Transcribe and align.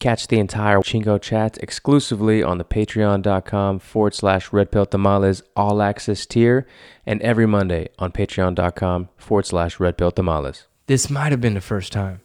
Catch 0.00 0.28
the 0.28 0.38
entire 0.38 0.78
Chingo 0.78 1.20
chat 1.20 1.58
exclusively 1.58 2.42
on 2.42 2.56
the 2.56 2.64
patreon.com 2.64 3.78
forward 3.78 4.14
slash 4.14 4.50
red 4.50 4.72
tamales 4.72 5.42
all 5.54 5.82
access 5.82 6.24
tier 6.24 6.66
and 7.04 7.20
every 7.20 7.44
Monday 7.44 7.90
on 7.98 8.10
patreon.com 8.10 9.10
forward 9.18 9.44
slash 9.44 9.78
red 9.78 9.98
tamales. 9.98 10.66
This 10.86 11.10
might 11.10 11.32
have 11.32 11.42
been 11.42 11.52
the 11.52 11.60
first 11.60 11.92
time. 11.92 12.22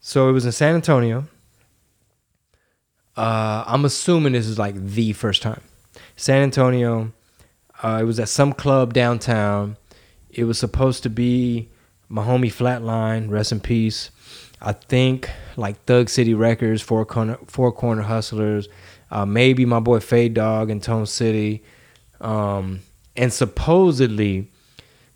So 0.00 0.30
it 0.30 0.32
was 0.32 0.46
in 0.46 0.52
San 0.52 0.74
Antonio. 0.74 1.26
Uh, 3.18 3.64
I'm 3.66 3.84
assuming 3.84 4.32
this 4.32 4.46
is 4.46 4.58
like 4.58 4.74
the 4.74 5.12
first 5.12 5.42
time. 5.42 5.60
San 6.16 6.42
Antonio. 6.42 7.12
Uh, 7.82 7.98
it 8.00 8.04
was 8.04 8.18
at 8.18 8.30
some 8.30 8.54
club 8.54 8.94
downtown. 8.94 9.76
It 10.30 10.44
was 10.44 10.58
supposed 10.58 11.02
to 11.02 11.10
be 11.10 11.68
my 12.08 12.24
homie 12.24 12.46
Flatline, 12.46 13.28
rest 13.28 13.52
in 13.52 13.60
peace. 13.60 14.10
I 14.64 14.72
think 14.72 15.28
like 15.56 15.84
Thug 15.86 16.08
City 16.08 16.34
Records, 16.34 16.80
Four 16.80 17.04
Corner, 17.04 17.36
Four 17.46 17.72
Corner 17.72 18.02
Hustlers, 18.02 18.68
uh, 19.10 19.26
maybe 19.26 19.64
my 19.66 19.80
boy 19.80 19.98
Fade 20.00 20.34
Dog 20.34 20.70
in 20.70 20.80
Tone 20.80 21.06
City, 21.06 21.62
um, 22.20 22.80
and 23.16 23.32
supposedly 23.32 24.48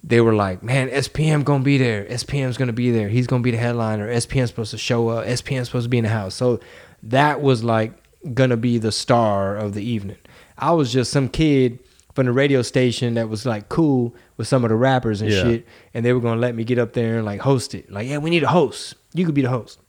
they 0.03 0.21
were 0.21 0.35
like, 0.35 0.63
"Man, 0.63 0.89
SPM 0.91 1.45
gonna 1.45 1.65
be 1.65 1.79
there. 1.79 2.05
SPM's 2.07 2.57
gonna 2.57 2.73
be 2.73 2.91
there. 2.91 3.09
He's 3.09 3.27
gonna 3.27 3.43
be 3.43 3.51
the 3.53 3.57
headliner. 3.57 4.09
SPM's 4.13 4.51
supposed 4.51 4.71
to 4.73 4.79
show 4.79 5.09
up. 5.09 5.27
SPM's 5.27 5.69
supposed 5.69 5.85
to 5.87 5.91
be 5.91 5.99
in 5.99 6.05
the 6.05 6.11
house." 6.11 6.35
So 6.35 6.61
that 7.05 7.41
was 7.41 7.63
like 7.65 7.93
gonna 8.35 8.57
be 8.57 8.79
the 8.79 8.93
star 8.93 9.57
of 9.57 9.75
the 9.75 9.83
evening. 9.83 10.17
I 10.59 10.73
was 10.73 10.93
just 10.93 11.13
some 11.13 11.29
kid 11.29 11.79
from 12.15 12.27
the 12.27 12.33
radio 12.33 12.63
station 12.63 13.15
that 13.15 13.29
was 13.29 13.45
like 13.47 13.69
cool 13.69 14.15
with 14.39 14.49
some 14.49 14.65
of 14.65 14.71
the 14.71 14.77
rappers 14.77 15.21
and 15.23 15.31
Yeah. 15.31 15.43
shit, 15.43 15.67
and 15.95 16.05
they 16.05 16.13
were 16.13 16.21
gonna 16.21 16.41
let 16.41 16.55
me 16.55 16.65
get 16.65 16.79
up 16.79 16.93
there 16.95 17.17
and 17.19 17.25
like 17.27 17.41
host 17.41 17.75
it. 17.75 17.91
Like, 17.93 18.09
yeah, 18.09 18.19
we 18.19 18.31
need 18.31 18.43
a 18.43 18.49
host. 18.49 18.95
You 19.17 19.25
could 19.25 19.35
be 19.35 19.43
the 19.43 19.51
host. 19.51 19.81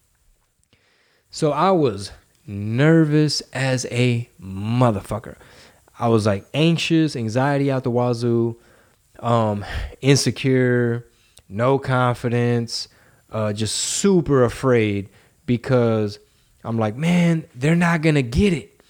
So 1.30 1.52
I 1.52 1.72
was 1.72 2.12
nervous 2.46 3.42
as 3.54 3.86
a 3.92 4.30
motherfucker. 4.42 5.36
I 6.00 6.08
was 6.08 6.26
like 6.26 6.46
anxious, 6.54 7.16
anxiety 7.16 7.72
out 7.72 7.84
the 7.84 7.92
wazoo, 7.92 8.58
um, 9.20 9.66
insecure, 10.02 11.06
no 11.50 11.80
confidence, 11.80 12.88
uh, 13.32 13.52
just 13.54 13.76
super 13.76 14.44
afraid 14.44 15.10
because 15.46 16.20
I'm 16.64 16.78
like, 16.78 16.96
man, 16.96 17.46
they're 17.56 17.76
not 17.76 18.02
gonna 18.02 18.22
get 18.22 18.54
it. 18.54 18.82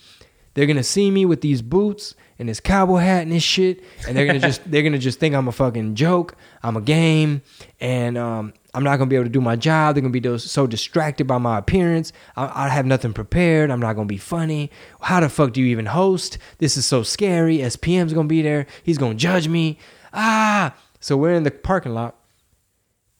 They're 0.53 0.65
gonna 0.65 0.83
see 0.83 1.09
me 1.11 1.25
with 1.25 1.41
these 1.41 1.61
boots 1.61 2.15
and 2.39 2.49
this 2.49 2.59
cowboy 2.59 2.97
hat 2.97 3.23
and 3.23 3.31
this 3.31 3.43
shit, 3.43 3.83
and 4.07 4.15
they're 4.15 4.25
gonna 4.25 4.39
just 4.39 4.61
they're 4.69 4.83
gonna 4.83 4.97
just 4.97 5.19
think 5.19 5.33
I'm 5.33 5.47
a 5.47 5.51
fucking 5.51 5.95
joke. 5.95 6.35
I'm 6.61 6.75
a 6.75 6.81
game, 6.81 7.41
and 7.79 8.17
um, 8.17 8.53
I'm 8.73 8.83
not 8.83 8.97
gonna 8.97 9.09
be 9.09 9.15
able 9.15 9.25
to 9.25 9.31
do 9.31 9.41
my 9.41 9.55
job. 9.55 9.95
They're 9.95 10.01
gonna 10.01 10.11
be 10.11 10.37
so 10.39 10.67
distracted 10.67 11.25
by 11.25 11.37
my 11.37 11.57
appearance. 11.57 12.13
I, 12.35 12.65
I 12.65 12.69
have 12.69 12.85
nothing 12.85 13.13
prepared. 13.13 13.71
I'm 13.71 13.79
not 13.79 13.93
gonna 13.93 14.07
be 14.07 14.17
funny. 14.17 14.69
How 15.01 15.19
the 15.19 15.29
fuck 15.29 15.53
do 15.53 15.61
you 15.61 15.67
even 15.67 15.87
host? 15.87 16.37
This 16.59 16.77
is 16.77 16.85
so 16.85 17.03
scary. 17.03 17.59
SPM's 17.59 18.13
gonna 18.13 18.27
be 18.27 18.41
there. 18.41 18.67
He's 18.83 18.97
gonna 18.97 19.15
judge 19.15 19.47
me. 19.47 19.79
Ah. 20.13 20.75
So 20.99 21.15
we're 21.15 21.33
in 21.33 21.43
the 21.43 21.51
parking 21.51 21.93
lot, 21.93 22.15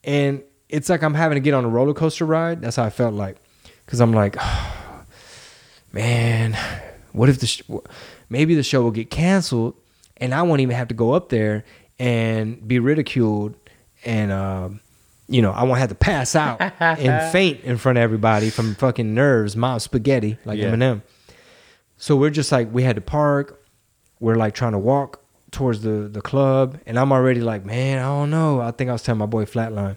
and 0.04 0.42
it's 0.68 0.88
like 0.88 1.02
I'm 1.02 1.14
having 1.14 1.36
to 1.36 1.40
get 1.40 1.54
on 1.54 1.64
a 1.64 1.68
roller 1.68 1.94
coaster 1.94 2.26
ride. 2.26 2.60
That's 2.60 2.76
how 2.76 2.84
I 2.84 2.90
felt 2.90 3.14
like, 3.14 3.36
because 3.86 4.00
I'm 4.00 4.12
like, 4.12 4.36
man, 5.92 6.58
what 7.12 7.28
if 7.28 7.38
the 7.38 7.46
sh- 7.46 7.62
maybe 8.28 8.54
the 8.54 8.62
show 8.62 8.82
will 8.82 8.90
get 8.90 9.10
canceled, 9.10 9.74
and 10.16 10.34
I 10.34 10.42
won't 10.42 10.60
even 10.60 10.74
have 10.76 10.88
to 10.88 10.94
go 10.94 11.12
up 11.12 11.28
there 11.28 11.64
and 11.98 12.66
be 12.66 12.78
ridiculed, 12.78 13.54
and 14.04 14.32
um, 14.32 14.80
you 15.28 15.42
know 15.42 15.50
I 15.52 15.64
won't 15.64 15.78
have 15.78 15.88
to 15.90 15.94
pass 15.94 16.34
out 16.34 16.60
and 16.80 17.32
faint 17.32 17.60
in 17.64 17.76
front 17.76 17.98
of 17.98 18.02
everybody 18.02 18.50
from 18.50 18.74
fucking 18.74 19.14
nerves, 19.14 19.56
mom 19.56 19.78
spaghetti 19.78 20.38
like 20.44 20.58
Yeah. 20.58 20.70
Eminem. 20.72 21.02
So 21.96 22.16
we're 22.16 22.30
just 22.30 22.50
like 22.52 22.72
we 22.72 22.82
had 22.82 22.96
to 22.96 23.02
park. 23.02 23.60
We're 24.20 24.36
like 24.36 24.54
trying 24.54 24.72
to 24.72 24.78
walk 24.78 25.20
towards 25.50 25.82
the 25.82 26.08
the 26.12 26.20
club, 26.20 26.78
and 26.86 26.98
I'm 26.98 27.12
already 27.12 27.40
like, 27.40 27.64
man, 27.64 27.98
I 27.98 28.02
don't 28.06 28.30
know. 28.30 28.60
I 28.60 28.70
think 28.70 28.90
I 28.90 28.92
was 28.92 29.02
telling 29.02 29.18
my 29.18 29.26
boy 29.26 29.44
Flatline, 29.44 29.96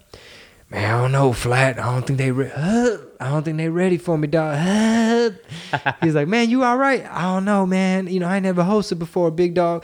man, 0.70 0.94
I 0.96 0.98
don't 1.02 1.12
know, 1.12 1.34
Flat. 1.34 1.78
I 1.80 1.92
don't 1.94 2.06
think 2.08 2.18
they, 2.18 2.32
re- 2.32 2.52
I 3.20 3.30
don't 3.30 3.44
think 3.44 3.58
they 3.58 3.68
ready 3.70 3.98
for 3.98 4.18
me, 4.18 4.28
dog. 4.28 4.56
He's 6.02 6.16
like, 6.16 6.28
man, 6.28 6.50
you 6.50 6.64
all 6.64 6.78
right? 6.78 7.06
I 7.06 7.24
don't 7.24 7.46
know, 7.46 7.66
man. 7.66 8.08
You 8.08 8.20
know, 8.22 8.28
I 8.28 8.40
never 8.40 8.64
hosted 8.64 8.98
before, 9.00 9.30
big 9.32 9.54
dog. 9.54 9.84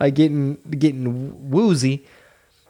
like 0.00 0.14
getting 0.14 0.58
getting 0.70 1.50
woozy, 1.50 2.06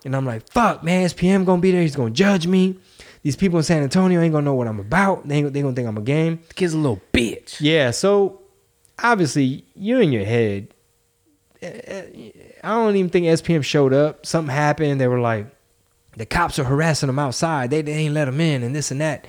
and 0.05 0.17
I'm 0.17 0.27
like, 0.27 0.49
fuck, 0.51 0.83
man, 0.83 1.07
SPM 1.09 1.45
gonna 1.45 1.61
be 1.61 1.71
there. 1.71 1.83
He's 1.83 1.97
gonna 1.97 2.11
judge 2.11 2.47
me. 2.47 2.77
These 3.23 3.37
people 3.37 3.59
in 3.59 3.65
San 3.65 3.83
Antonio 3.83 4.21
ain't 4.21 4.33
gonna 4.33 4.45
know 4.45 4.55
what 4.55 4.67
I'm 4.67 4.81
about. 4.81 5.29
They 5.29 5.37
ain't, 5.37 5.53
they 5.53 5.63
gonna 5.63 5.75
think 5.75 5.89
I'm 5.89 5.97
a 5.97 6.03
game. 6.03 6.41
The 6.49 6.55
kid's 6.55 6.75
a 6.75 6.79
little 6.79 7.01
bitch. 7.13 7.57
Yeah, 7.61 7.93
so 7.93 8.41
obviously 8.99 9.65
you're 9.75 10.03
in 10.03 10.13
your 10.13 10.25
head. 10.25 10.69
Eh, 11.61 11.81
eh, 11.85 12.31
I 12.65 12.71
don't 12.71 12.97
even 12.97 13.11
think 13.11 13.27
SPM 13.27 13.63
showed 13.65 13.93
up. 13.93 14.27
Something 14.27 14.55
happened. 14.55 15.01
They 15.01 15.07
were 15.07 15.21
like, 15.21 15.47
the 16.17 16.27
cops 16.27 16.59
are 16.59 16.65
harassing 16.65 17.07
them 17.07 17.19
outside. 17.19 17.71
They, 17.71 17.83
they 17.83 17.93
ain't 17.93 18.15
let 18.15 18.27
them 18.27 18.41
in 18.41 18.63
and 18.63 18.75
this 18.75 18.91
and 18.91 19.01
that. 19.01 19.27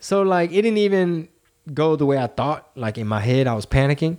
So 0.00 0.22
like 0.22 0.50
it 0.50 0.62
didn't 0.62 0.78
even 0.78 1.28
go 1.72 1.96
the 1.96 2.06
way 2.06 2.18
I 2.18 2.26
thought. 2.28 2.70
Like 2.76 2.98
in 2.98 3.06
my 3.06 3.20
head, 3.20 3.46
I 3.46 3.54
was 3.54 3.66
panicking. 3.66 4.18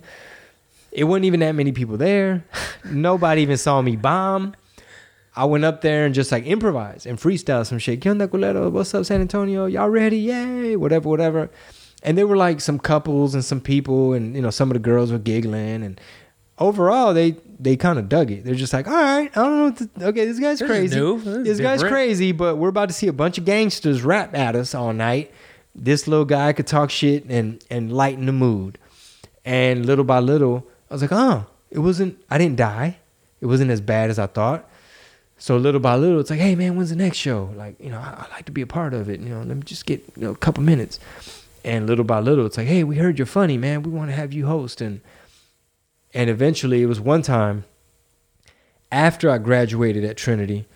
It 0.92 1.04
wasn't 1.04 1.26
even 1.26 1.40
that 1.40 1.52
many 1.52 1.72
people 1.72 1.96
there. 1.96 2.44
Nobody 2.84 3.42
even 3.42 3.56
saw 3.56 3.80
me 3.82 3.96
bomb. 3.96 4.54
I 5.36 5.44
went 5.44 5.66
up 5.66 5.82
there 5.82 6.06
and 6.06 6.14
just 6.14 6.32
like 6.32 6.46
improvised 6.46 7.06
and 7.06 7.18
freestyle 7.18 7.66
some 7.66 7.78
shit. 7.78 8.00
¿Qué 8.00 8.10
onda, 8.10 8.26
culero? 8.26 8.70
What's 8.72 8.94
up, 8.94 9.04
San 9.04 9.20
Antonio? 9.20 9.66
Y'all 9.66 9.90
ready? 9.90 10.18
Yay! 10.18 10.76
Whatever, 10.76 11.10
whatever. 11.10 11.50
And 12.02 12.16
there 12.16 12.26
were 12.26 12.38
like 12.38 12.62
some 12.62 12.78
couples 12.78 13.34
and 13.34 13.44
some 13.44 13.60
people, 13.60 14.14
and 14.14 14.34
you 14.34 14.40
know, 14.40 14.48
some 14.48 14.70
of 14.70 14.74
the 14.74 14.80
girls 14.80 15.12
were 15.12 15.18
giggling. 15.18 15.82
And 15.82 16.00
overall, 16.58 17.12
they 17.12 17.36
they 17.60 17.76
kind 17.76 17.98
of 17.98 18.08
dug 18.08 18.30
it. 18.30 18.44
They're 18.44 18.54
just 18.54 18.72
like, 18.72 18.88
all 18.88 18.94
right, 18.94 19.30
I 19.36 19.42
don't 19.42 19.58
know. 19.58 19.64
What 19.64 19.76
to, 19.76 20.06
okay, 20.08 20.24
this 20.24 20.40
guy's 20.40 20.58
This 20.60 20.68
crazy. 20.68 20.98
This 20.98 21.46
This 21.46 21.60
guy's 21.60 21.82
crazy, 21.82 22.32
but 22.32 22.56
we're 22.56 22.70
about 22.70 22.88
to 22.88 22.94
see 22.94 23.08
a 23.08 23.12
bunch 23.12 23.36
of 23.36 23.44
gangsters 23.44 24.02
rap 24.02 24.34
at 24.34 24.56
us 24.56 24.74
all 24.74 24.94
night. 24.94 25.30
This 25.74 26.08
little 26.08 26.24
guy 26.24 26.54
could 26.54 26.66
talk 26.66 26.88
shit 26.88 27.26
and 27.28 27.62
and 27.70 27.92
lighten 27.92 28.24
the 28.24 28.32
mood. 28.32 28.78
And 29.44 29.84
little 29.84 30.04
by 30.04 30.20
little, 30.20 30.66
I 30.90 30.94
was 30.94 31.02
like, 31.02 31.12
oh, 31.12 31.44
it 31.70 31.80
wasn't. 31.80 32.24
I 32.30 32.38
didn't 32.38 32.56
die. 32.56 32.96
It 33.42 33.46
wasn't 33.46 33.70
as 33.70 33.82
bad 33.82 34.08
as 34.08 34.18
I 34.18 34.28
thought. 34.28 34.66
So 35.38 35.56
little 35.56 35.80
by 35.80 35.96
little, 35.96 36.20
it's 36.20 36.30
like, 36.30 36.38
hey 36.38 36.54
man, 36.54 36.76
when's 36.76 36.90
the 36.90 36.96
next 36.96 37.18
show? 37.18 37.50
Like, 37.56 37.78
you 37.78 37.90
know, 37.90 37.98
I, 37.98 38.26
I 38.26 38.34
like 38.34 38.46
to 38.46 38.52
be 38.52 38.62
a 38.62 38.66
part 38.66 38.94
of 38.94 39.10
it. 39.10 39.20
You 39.20 39.28
know, 39.28 39.38
let 39.42 39.56
me 39.56 39.62
just 39.62 39.84
get 39.86 40.02
you 40.16 40.22
know 40.22 40.30
a 40.30 40.36
couple 40.36 40.62
minutes. 40.62 40.98
And 41.64 41.86
little 41.86 42.04
by 42.04 42.20
little, 42.20 42.46
it's 42.46 42.56
like, 42.56 42.68
hey, 42.68 42.84
we 42.84 42.96
heard 42.96 43.18
you're 43.18 43.26
funny, 43.26 43.58
man. 43.58 43.82
We 43.82 43.90
want 43.90 44.10
to 44.10 44.14
have 44.16 44.32
you 44.32 44.46
host. 44.46 44.80
And 44.80 45.00
and 46.14 46.30
eventually, 46.30 46.82
it 46.82 46.86
was 46.86 47.00
one 47.00 47.22
time 47.22 47.64
after 48.90 49.30
I 49.30 49.38
graduated 49.38 50.04
at 50.04 50.16
Trinity, 50.16 50.66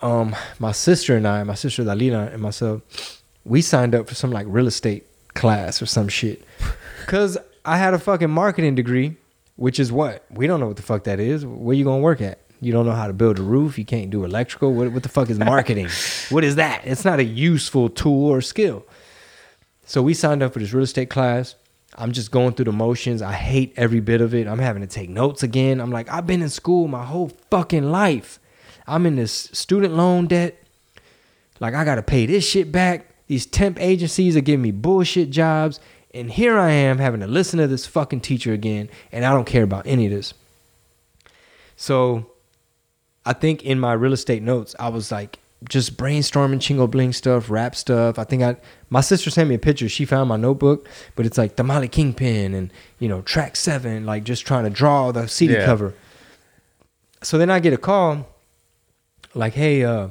um, 0.00 0.34
my 0.58 0.72
sister 0.72 1.16
and 1.16 1.26
I, 1.26 1.42
my 1.44 1.54
sister 1.54 1.84
Dalila 1.84 2.32
and 2.32 2.42
myself, 2.42 3.22
we 3.44 3.60
signed 3.60 3.94
up 3.94 4.08
for 4.08 4.14
some 4.14 4.30
like 4.30 4.46
real 4.48 4.66
estate 4.66 5.06
class 5.34 5.82
or 5.82 5.86
some 5.86 6.08
shit. 6.08 6.44
Cause 7.06 7.36
I 7.64 7.76
had 7.76 7.94
a 7.94 7.98
fucking 7.98 8.30
marketing 8.30 8.74
degree, 8.74 9.16
which 9.56 9.78
is 9.78 9.92
what? 9.92 10.24
We 10.30 10.46
don't 10.46 10.60
know 10.60 10.68
what 10.68 10.76
the 10.76 10.82
fuck 10.82 11.04
that 11.04 11.20
is. 11.20 11.44
Where 11.44 11.76
you 11.76 11.84
gonna 11.84 12.00
work 12.00 12.20
at? 12.20 12.40
You 12.62 12.70
don't 12.70 12.86
know 12.86 12.92
how 12.92 13.08
to 13.08 13.12
build 13.12 13.40
a 13.40 13.42
roof. 13.42 13.76
You 13.76 13.84
can't 13.84 14.08
do 14.08 14.24
electrical. 14.24 14.72
What, 14.72 14.92
what 14.92 15.02
the 15.02 15.08
fuck 15.08 15.28
is 15.28 15.38
marketing? 15.38 15.88
what 16.30 16.44
is 16.44 16.54
that? 16.54 16.82
It's 16.84 17.04
not 17.04 17.18
a 17.18 17.24
useful 17.24 17.88
tool 17.88 18.30
or 18.30 18.40
skill. 18.40 18.86
So 19.84 20.00
we 20.00 20.14
signed 20.14 20.44
up 20.44 20.52
for 20.52 20.60
this 20.60 20.72
real 20.72 20.84
estate 20.84 21.10
class. 21.10 21.56
I'm 21.96 22.12
just 22.12 22.30
going 22.30 22.54
through 22.54 22.66
the 22.66 22.72
motions. 22.72 23.20
I 23.20 23.32
hate 23.32 23.74
every 23.76 23.98
bit 23.98 24.20
of 24.20 24.32
it. 24.32 24.46
I'm 24.46 24.60
having 24.60 24.80
to 24.82 24.86
take 24.86 25.10
notes 25.10 25.42
again. 25.42 25.80
I'm 25.80 25.90
like, 25.90 26.08
I've 26.08 26.24
been 26.24 26.40
in 26.40 26.48
school 26.48 26.86
my 26.86 27.04
whole 27.04 27.32
fucking 27.50 27.90
life. 27.90 28.38
I'm 28.86 29.06
in 29.06 29.16
this 29.16 29.50
student 29.52 29.94
loan 29.94 30.28
debt. 30.28 30.62
Like, 31.58 31.74
I 31.74 31.84
got 31.84 31.96
to 31.96 32.02
pay 32.02 32.26
this 32.26 32.48
shit 32.48 32.70
back. 32.70 33.08
These 33.26 33.44
temp 33.46 33.80
agencies 33.80 34.36
are 34.36 34.40
giving 34.40 34.62
me 34.62 34.70
bullshit 34.70 35.30
jobs. 35.30 35.80
And 36.14 36.30
here 36.30 36.56
I 36.56 36.70
am 36.70 36.98
having 36.98 37.20
to 37.20 37.26
listen 37.26 37.58
to 37.58 37.66
this 37.66 37.86
fucking 37.86 38.20
teacher 38.20 38.52
again. 38.52 38.88
And 39.10 39.24
I 39.24 39.32
don't 39.32 39.46
care 39.46 39.64
about 39.64 39.84
any 39.88 40.06
of 40.06 40.12
this. 40.12 40.32
So 41.74 42.31
I 43.24 43.32
think 43.32 43.62
in 43.64 43.78
my 43.78 43.92
real 43.92 44.12
estate 44.12 44.42
notes, 44.42 44.74
I 44.78 44.88
was 44.88 45.12
like 45.12 45.38
just 45.68 45.96
brainstorming 45.96 46.56
chingo 46.58 46.90
bling 46.90 47.12
stuff, 47.12 47.48
rap 47.48 47.76
stuff. 47.76 48.18
I 48.18 48.24
think 48.24 48.42
I 48.42 48.56
my 48.90 49.00
sister 49.00 49.30
sent 49.30 49.48
me 49.48 49.54
a 49.54 49.58
picture. 49.60 49.88
She 49.88 50.04
found 50.04 50.28
my 50.28 50.36
notebook, 50.36 50.88
but 51.14 51.24
it's 51.24 51.38
like 51.38 51.54
Tamale 51.56 51.88
Kingpin 51.88 52.52
and 52.54 52.72
you 52.98 53.08
know 53.08 53.22
track 53.22 53.54
seven, 53.56 54.04
like 54.04 54.24
just 54.24 54.44
trying 54.44 54.64
to 54.64 54.70
draw 54.70 55.12
the 55.12 55.28
CD 55.28 55.54
Yeah. 55.54 55.64
cover. 55.64 55.94
So 57.22 57.38
then 57.38 57.50
I 57.50 57.60
get 57.60 57.72
a 57.72 57.76
call, 57.78 58.26
like, 59.34 59.52
hey, 59.54 59.84
uh, 59.84 60.08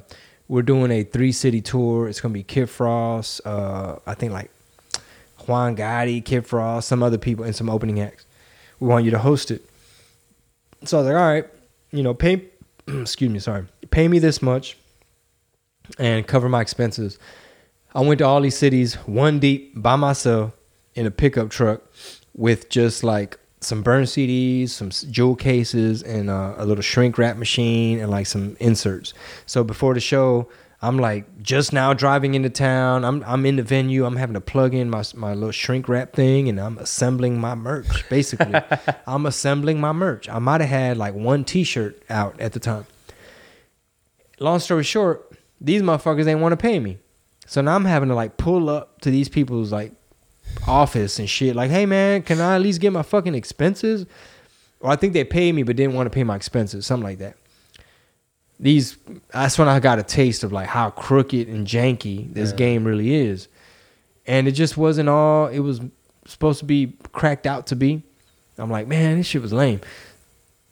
we're 0.48 0.62
doing 0.62 0.92
a 0.92 1.04
three 1.04 1.34
city 1.34 1.60
tour. 1.60 2.08
It's 2.08 2.22
gonna 2.22 2.34
be 2.34 2.44
Kid 2.44 2.70
Frost, 2.70 3.42
uh, 3.46 3.98
I 4.08 4.14
think 4.14 4.32
like 4.32 4.50
Juan 5.48 5.76
Gotti, 5.76 6.24
Kid 6.24 6.48
Frost, 6.48 6.88
some 6.88 7.04
other 7.04 7.18
people, 7.18 7.44
and 7.44 7.54
some 7.56 7.70
opening 7.70 8.00
acts. 8.00 8.26
We 8.80 8.88
want 8.88 9.04
you 9.04 9.12
to 9.12 9.20
host 9.20 9.52
it. 9.52 9.62
So 10.86 10.98
I 10.98 11.02
was 11.02 11.08
like, 11.12 11.22
all 11.22 11.28
right, 11.28 11.46
you 11.92 12.04
know, 12.04 12.14
pay 12.14 12.46
excuse 12.88 13.30
me, 13.30 13.40
sorry, 13.40 13.66
pay 13.90 14.08
me 14.08 14.20
this 14.20 14.42
much 14.42 14.78
and 16.00 16.26
cover 16.28 16.50
my 16.50 16.62
expenses. 16.62 17.18
I 17.94 18.02
went 18.02 18.20
to 18.20 18.26
all 18.26 18.42
these 18.42 18.58
cities 18.58 18.96
one 19.06 19.40
deep 19.40 19.74
by 19.82 19.96
myself 19.96 20.58
in 20.96 21.06
a 21.06 21.12
pickup 21.12 21.50
truck 21.50 21.82
with 22.34 22.70
just 22.70 23.04
like 23.04 23.38
some 23.60 23.84
burn 23.84 24.06
CDs, 24.06 24.70
some 24.70 24.90
jewel 24.90 25.36
cases, 25.36 26.02
and 26.02 26.30
uh, 26.30 26.56
a 26.58 26.66
little 26.66 26.82
shrink 26.82 27.18
wrap 27.18 27.38
machine, 27.38 28.00
and 28.00 28.10
like 28.10 28.26
some 28.26 28.58
inserts. 28.60 29.14
So 29.46 29.64
before 29.64 29.94
the 29.94 30.00
show, 30.00 30.50
I'm 30.84 30.98
like 30.98 31.44
just 31.44 31.74
now 31.74 31.94
driving 31.94 32.34
into 32.34 32.50
town. 32.50 33.06
I'm 33.06 33.24
I'm 33.26 33.46
in 33.46 33.58
the 33.58 33.64
venue. 33.64 34.04
I'm 34.06 34.16
having 34.16 34.34
to 34.34 34.42
plug 34.42 34.74
in 34.74 34.90
my 34.90 35.04
my 35.16 35.34
little 35.34 35.52
shrink 35.52 35.88
wrap 35.88 36.14
thing, 36.14 36.50
and 36.50 36.60
I'm 36.60 36.78
assembling 36.80 37.40
my 37.40 37.54
merch. 37.54 38.10
Basically, 38.10 38.60
I'm 39.08 39.28
assembling 39.28 39.80
my 39.80 39.92
merch. 39.92 40.28
I 40.28 40.40
might 40.40 40.62
have 40.62 40.70
had 40.70 40.98
like 40.98 41.14
one 41.14 41.44
T-shirt 41.44 42.02
out 42.10 42.40
at 42.40 42.54
the 42.54 42.60
time. 42.60 42.88
Long 44.40 44.58
story 44.58 44.84
short, 44.84 45.38
these 45.60 45.84
motherfuckers 45.84 46.26
ain't 46.26 46.40
want 46.40 46.54
to 46.54 46.58
pay 46.58 46.80
me. 46.80 46.98
So 47.46 47.62
now 47.62 47.76
I'm 47.76 47.86
having 47.86 48.10
to 48.10 48.16
like 48.16 48.38
pull 48.38 48.68
up 48.70 49.02
to 49.02 49.12
these 49.12 49.30
people's 49.30 49.72
like 49.72 49.94
office 50.68 51.20
and 51.20 51.30
shit. 51.30 51.56
Like, 51.56 51.70
hey 51.70 51.86
man, 51.86 52.24
can 52.24 52.42
I 52.42 52.56
at 52.56 52.62
least 52.62 52.82
get 52.82 52.92
my 52.92 53.04
fucking 53.04 53.36
expenses? 53.36 54.08
Or 54.80 54.90
I 54.90 54.96
think 54.96 55.14
they 55.14 55.24
paid 55.24 55.54
me 55.54 55.62
but 55.62 55.76
didn't 55.76 55.94
want 55.94 56.08
to 56.08 56.12
pay 56.12 56.24
my 56.24 56.36
expenses, 56.36 56.88
something 56.88 57.04
like 57.04 57.20
that. 57.20 57.38
These 58.62 58.96
that's 59.34 59.58
when 59.58 59.68
I 59.68 59.80
got 59.80 59.98
a 60.00 60.04
taste 60.04 60.44
of 60.44 60.52
like 60.54 60.68
how 60.68 60.92
crooked 60.92 61.48
and 61.48 61.66
janky 61.68 62.32
this 62.34 62.52
Yeah. 62.52 62.56
game 62.58 62.84
really 62.86 63.14
is. 63.14 63.48
And 64.28 64.48
it 64.48 64.52
just 64.52 64.78
wasn't 64.78 65.10
all 65.10 65.48
it 65.48 65.60
was 65.60 65.82
supposed 66.26 66.60
to 66.60 66.66
be 66.66 66.94
cracked 67.12 67.48
out 67.48 67.68
to 67.68 67.76
be. 67.76 68.04
I'm 68.60 68.70
like, 68.70 68.88
man, 68.88 69.18
this 69.18 69.26
shit 69.28 69.42
was 69.42 69.52
lame. 69.52 69.82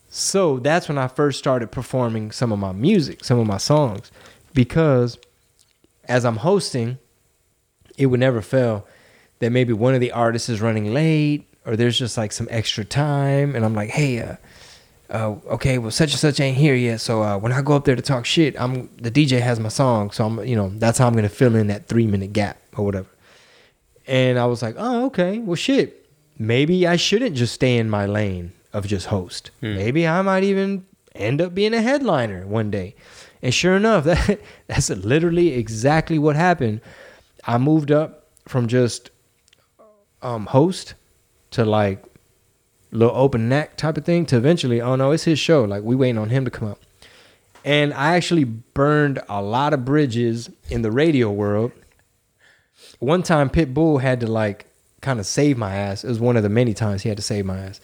So 0.10 0.60
that's 0.60 0.88
when 0.88 0.98
I 0.98 1.08
first 1.08 1.40
started 1.40 1.72
performing 1.72 2.32
some 2.32 2.52
of 2.52 2.60
my 2.60 2.72
music, 2.72 3.24
some 3.24 3.40
of 3.40 3.48
my 3.48 3.58
songs, 3.58 4.12
because 4.54 5.18
as 6.06 6.26
I'm 6.26 6.38
hosting, 6.38 6.98
it 7.98 8.08
would 8.08 8.20
never 8.20 8.42
fail 8.42 8.86
that 9.40 9.52
maybe 9.52 9.74
one 9.74 9.94
of 9.94 10.00
the 10.02 10.12
artists 10.12 10.50
is 10.50 10.62
running 10.62 10.94
late 10.94 11.48
or 11.66 11.76
there's 11.76 11.98
just 11.98 12.18
like 12.18 12.32
some 12.32 12.48
extra 12.50 12.84
time, 12.86 13.56
and 13.56 13.64
I'm 13.66 13.74
like, 13.76 13.90
hey, 13.90 14.20
uh, 14.22 14.36
uh, 15.10 15.36
okay, 15.48 15.78
well, 15.78 15.92
such 15.92 16.12
and 16.12 16.20
such 16.20 16.40
ain't 16.40 16.58
here 16.58 16.76
yet, 16.76 17.02
so 17.02 17.24
uh, 17.24 17.38
when 17.38 17.52
I 17.52 17.62
go 17.62 17.74
up 17.74 17.86
there 17.86 17.96
to 17.96 18.02
talk 18.02 18.26
shit, 18.26 18.60
I'm 18.60 18.90
the 18.98 19.10
DJ 19.10 19.42
has 19.42 19.60
my 19.60 19.70
song, 19.70 20.12
so 20.12 20.26
I'm, 20.26 20.44
you 20.46 20.56
know, 20.56 20.70
that's 20.76 21.00
how 21.00 21.08
I'm 21.08 21.16
gonna 21.16 21.30
fill 21.30 21.56
in 21.56 21.68
that 21.68 21.88
three 21.88 22.06
minute 22.06 22.34
gap 22.34 22.60
or 22.78 22.86
whatever. 22.86 23.08
And 24.08 24.38
I 24.40 24.46
was 24.46 24.62
like, 24.62 24.76
oh, 24.78 25.06
okay, 25.08 25.40
well, 25.40 25.56
shit, 25.56 26.10
maybe 26.38 26.88
I 26.88 26.96
shouldn't 26.96 27.36
just 27.36 27.54
stay 27.54 27.78
in 27.78 27.90
my 27.90 28.06
lane 28.06 28.54
of 28.74 28.88
just 28.88 29.08
host. 29.08 29.52
Hmm. 29.62 29.76
Maybe 29.76 30.08
I 30.08 30.22
might 30.22 30.44
even 30.44 30.86
end 31.16 31.42
up 31.42 31.54
being 31.54 31.74
a 31.74 31.82
headliner 31.82 32.46
one 32.46 32.72
day. 32.72 32.96
And 33.42 33.54
sure 33.54 33.76
enough, 33.76 34.04
that 34.06 34.40
that's 34.68 34.90
literally 34.90 35.54
exactly 35.54 36.20
what 36.20 36.36
happened. 36.36 36.82
I 37.46 37.58
moved 37.58 37.92
up 37.92 38.28
from 38.48 38.68
just 38.68 39.10
um, 40.22 40.46
host 40.48 40.94
to 41.52 41.66
like 41.66 42.04
little 42.92 43.16
open 43.16 43.50
neck 43.50 43.78
type 43.78 43.98
of 43.98 44.06
thing 44.06 44.26
to 44.28 44.38
eventually, 44.38 44.82
oh 44.82 44.96
no, 44.96 45.12
it's 45.12 45.24
his 45.24 45.40
show. 45.40 45.64
Like 45.64 45.84
we 45.84 45.96
waiting 45.96 46.18
on 46.18 46.30
him 46.30 46.46
to 46.46 46.52
come 46.52 46.68
up. 46.68 46.80
And 47.66 47.94
I 47.94 48.16
actually 48.16 48.46
burned 48.46 49.20
a 49.28 49.42
lot 49.42 49.74
of 49.74 49.86
bridges 49.86 50.50
in 50.70 50.82
the 50.82 50.92
radio 50.92 51.30
world. 51.30 51.72
One 53.00 53.22
time 53.24 53.50
Pitbull 53.50 54.02
had 54.02 54.20
to 54.22 54.28
like 54.28 54.66
kind 55.02 55.20
of 55.20 55.26
save 55.26 55.58
my 55.58 55.76
ass. 55.76 56.04
It 56.04 56.10
was 56.10 56.20
one 56.20 56.38
of 56.38 56.44
the 56.44 56.50
many 56.50 56.74
times 56.74 57.04
he 57.04 57.10
had 57.10 57.18
to 57.18 57.24
save 57.24 57.46
my 57.46 57.60
ass. 57.60 57.78